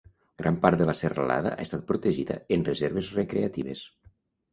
[0.41, 3.85] Gran part de la serralada ha estat protegida en reserves recreatives.